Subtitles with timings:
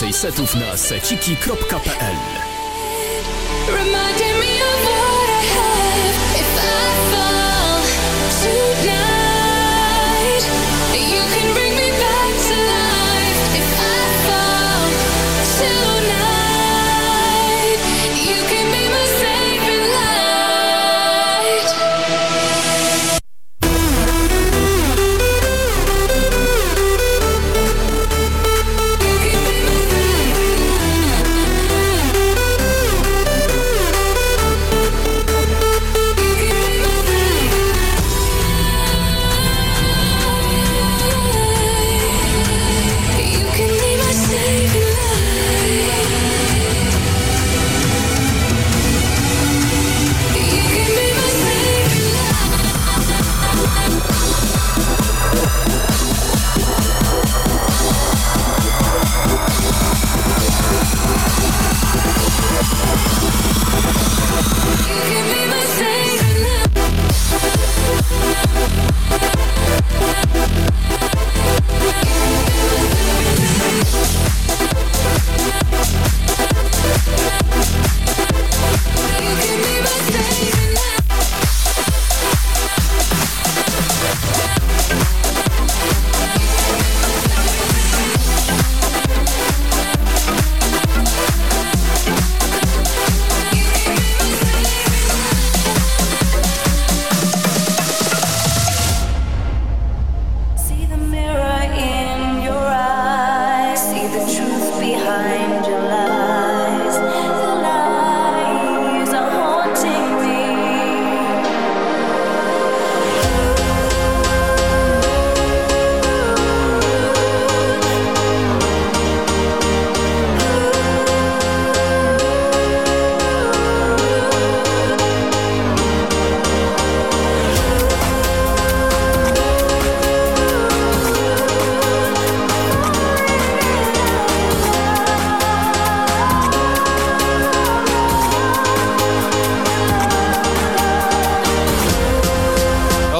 [0.00, 2.16] Więcej setów na seciki.pl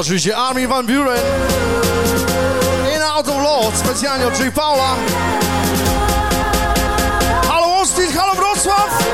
[0.06, 1.20] oczywiście Armin van Buuren.
[2.96, 4.54] In Out of Lord, specjalnie od J.
[4.54, 4.96] Paula.
[7.48, 9.06] Halo Austin, halo Wrocław!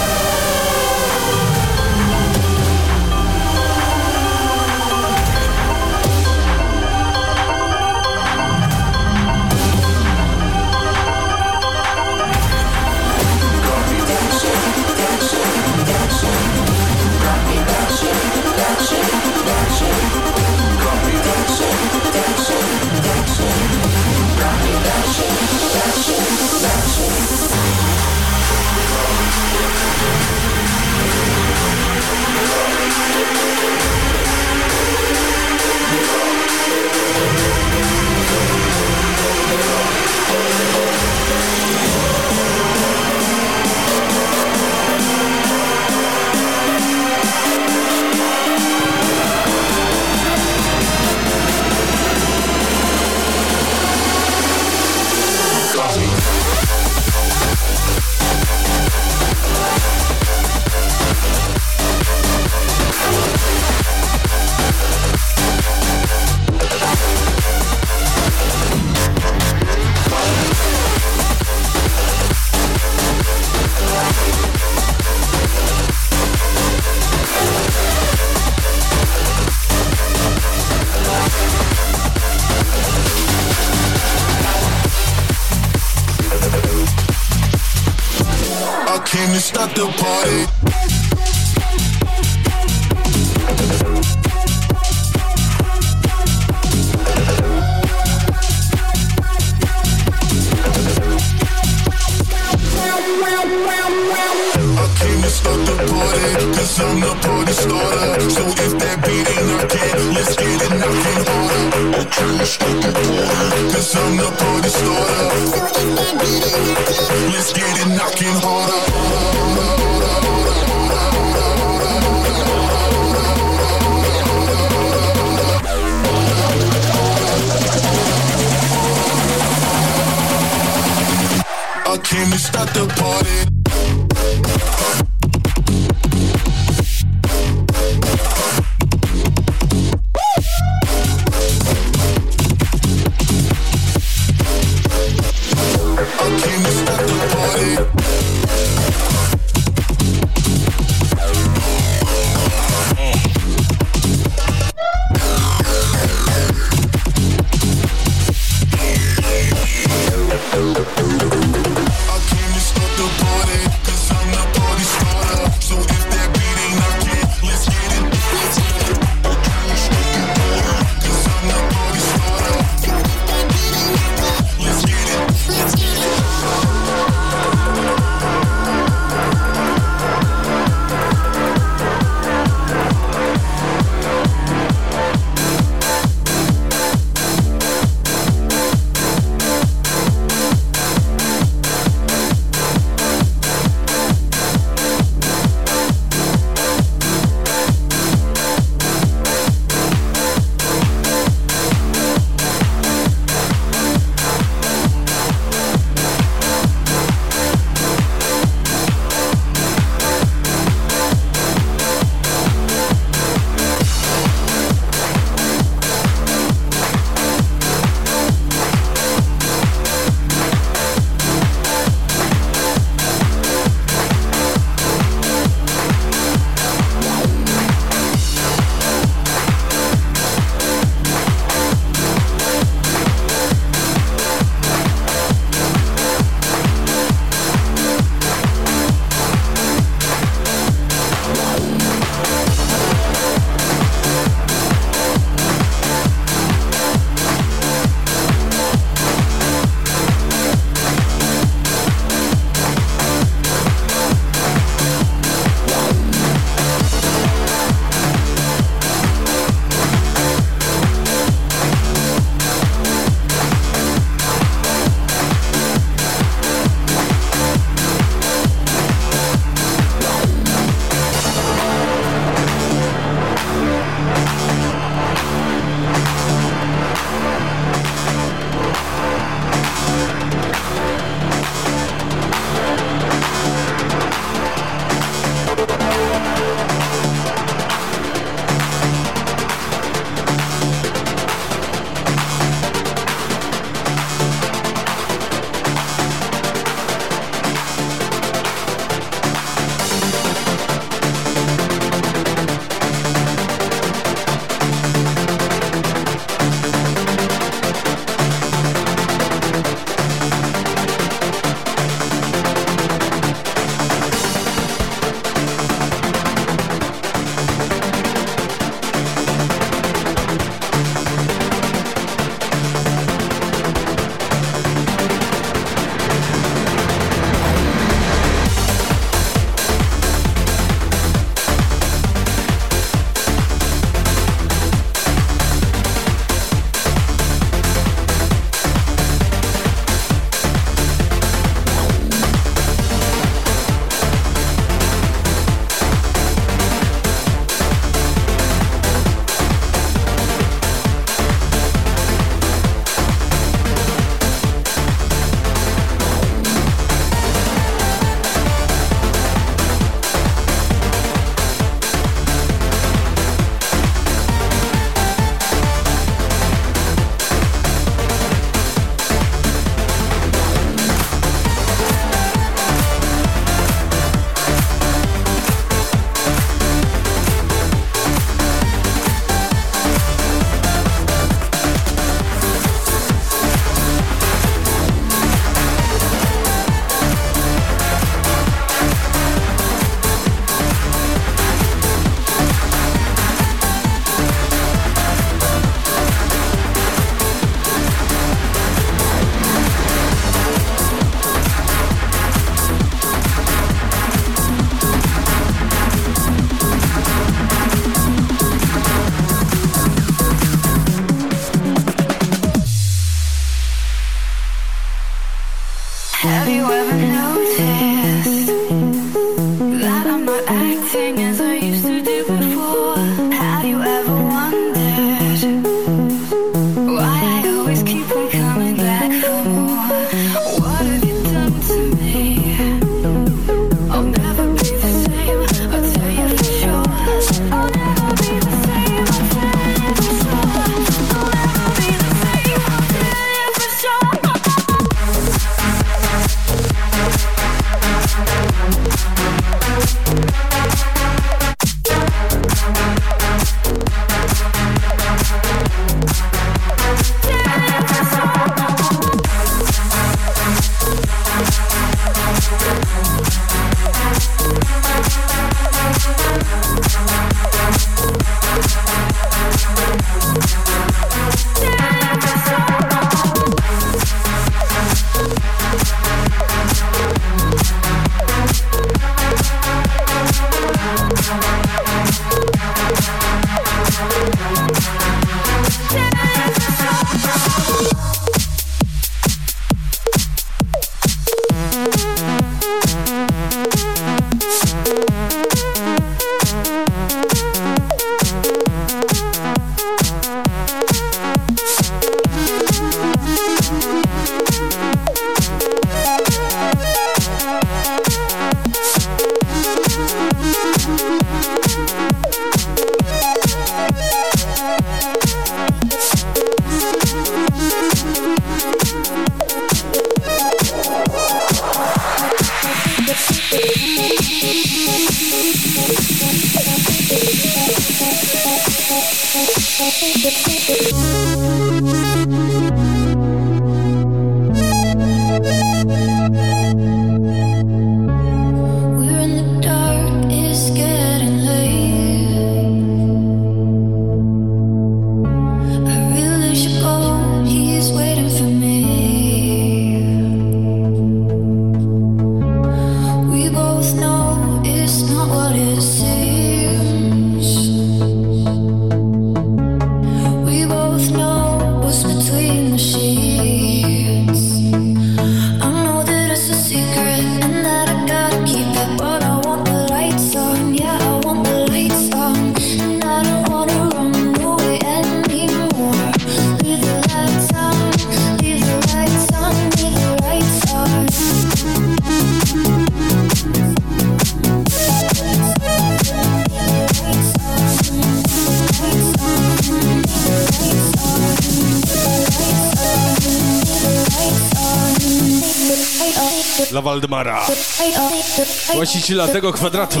[599.06, 600.00] Właściciela tego kwadratu.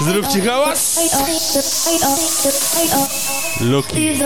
[0.00, 1.00] Zróbcie hałas!
[3.60, 4.18] Luki.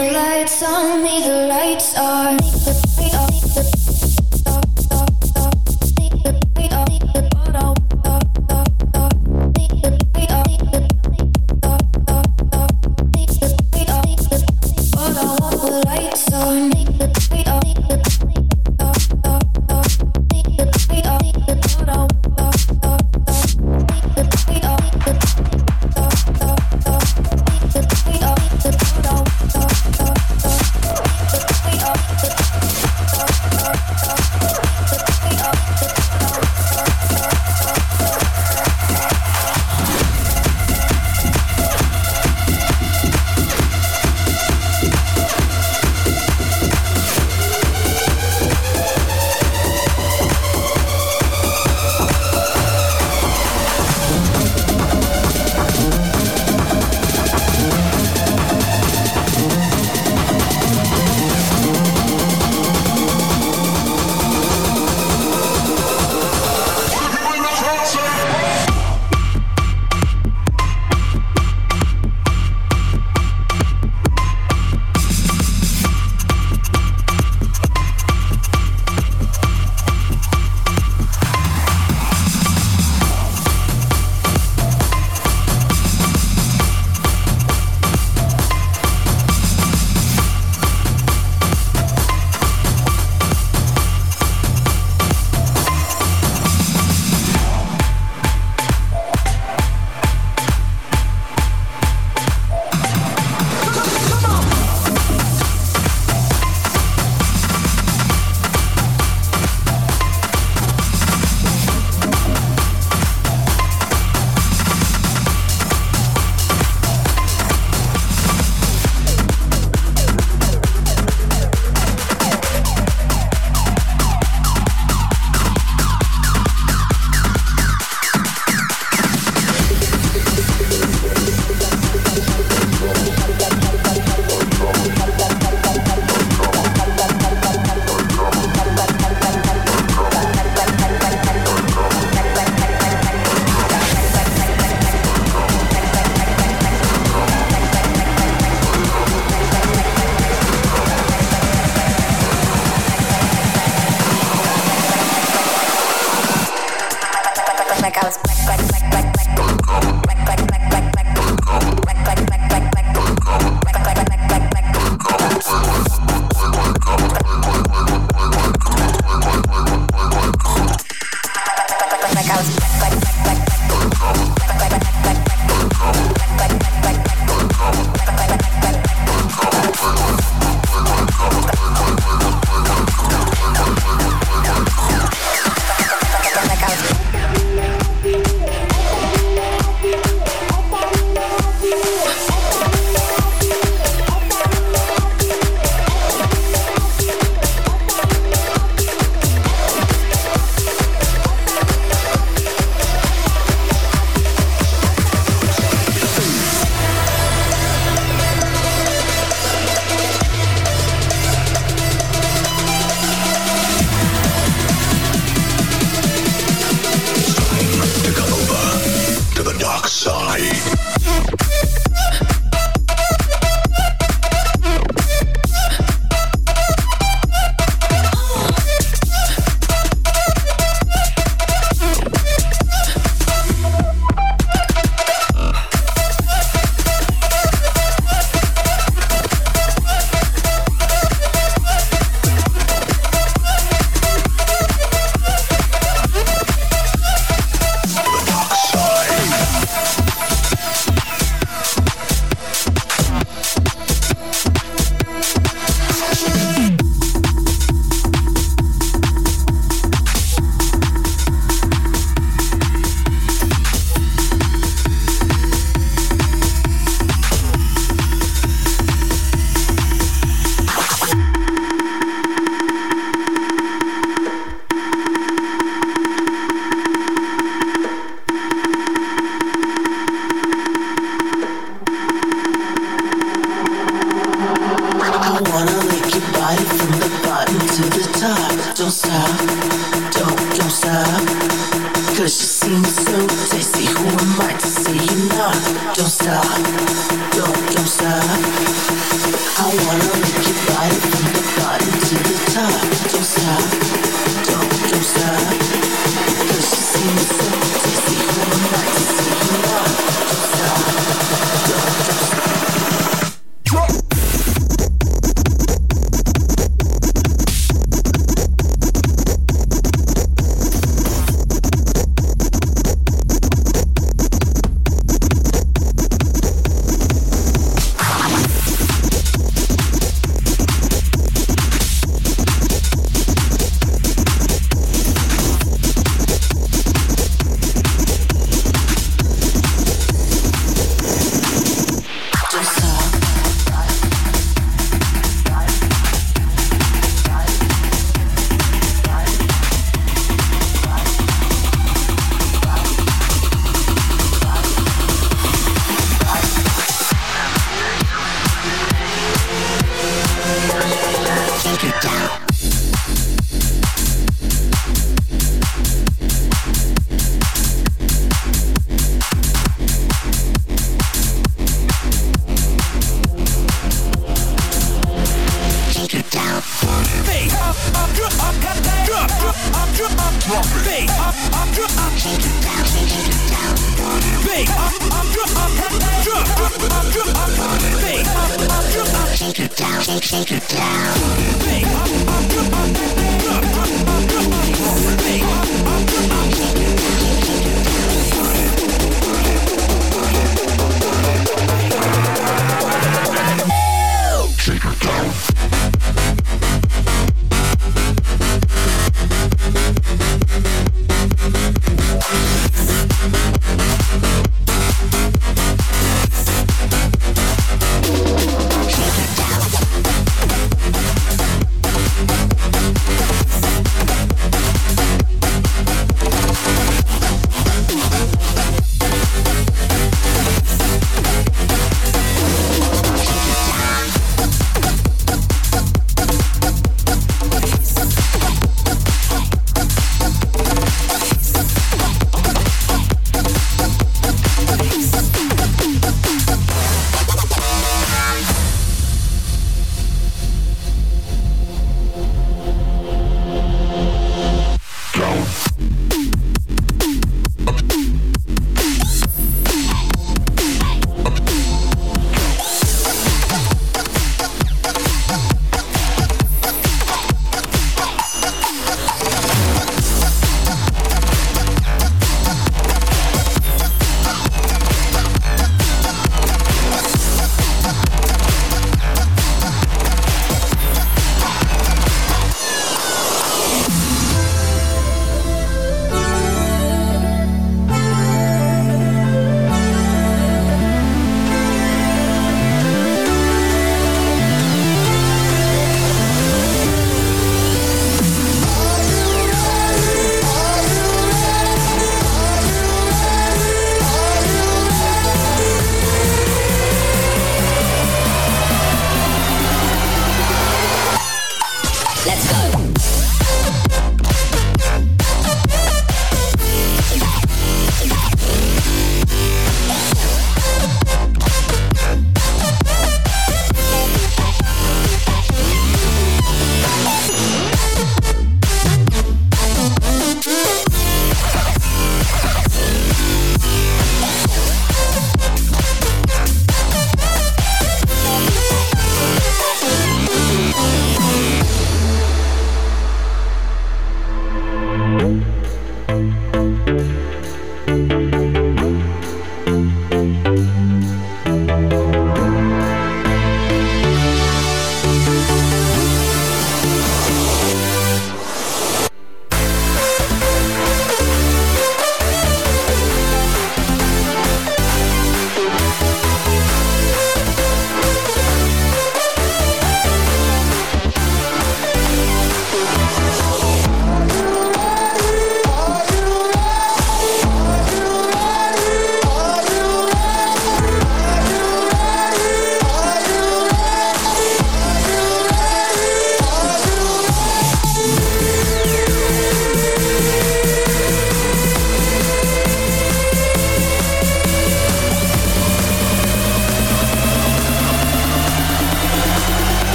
[298.42, 300.19] I wanna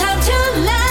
[0.00, 0.89] time to laugh.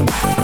[0.00, 0.39] Surfing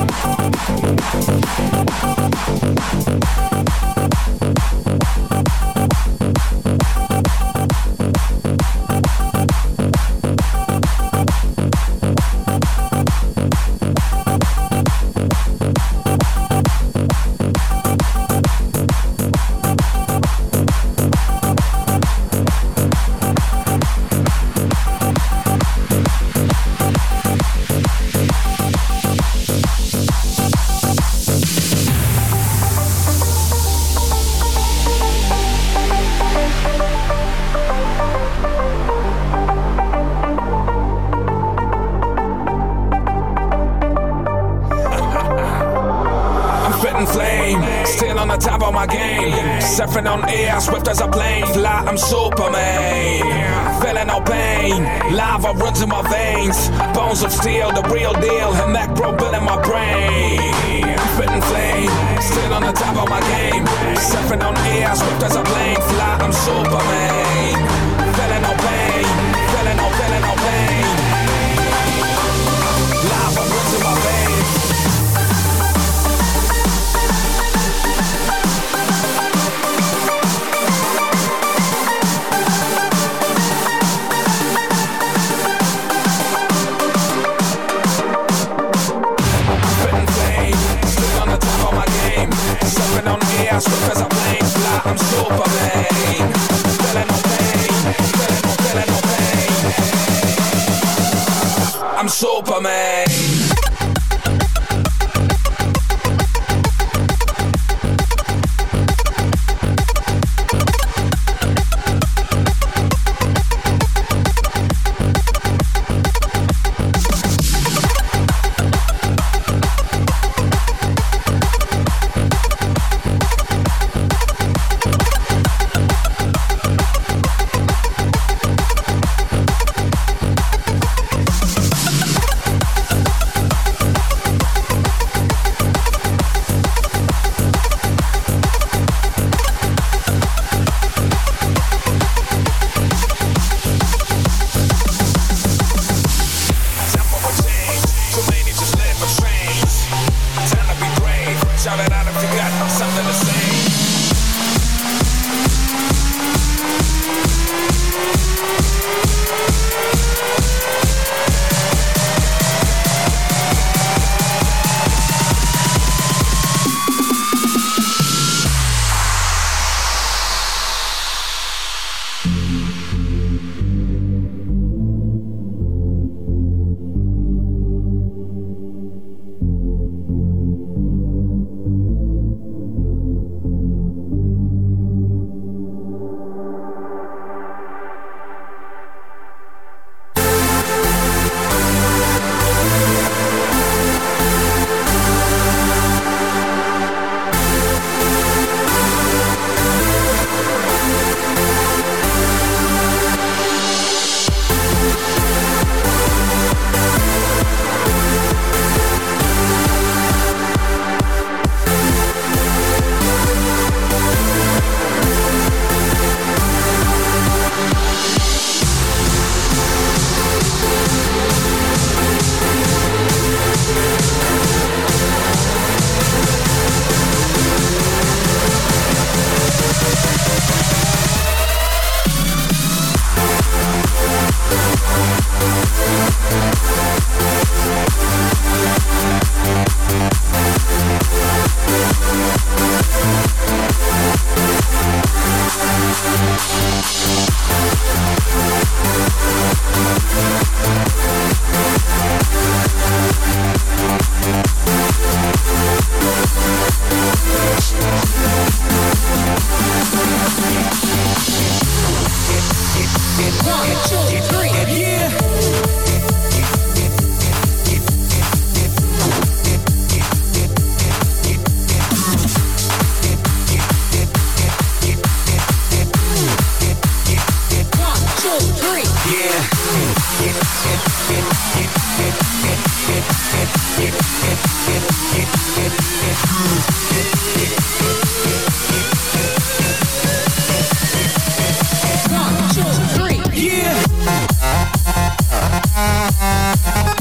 [295.77, 296.96] Música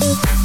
[0.00, 0.37] Thank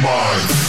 [0.00, 0.68] mine.